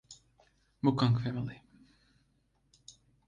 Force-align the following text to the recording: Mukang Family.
Mukang 0.83 1.13
Family. 1.21 1.57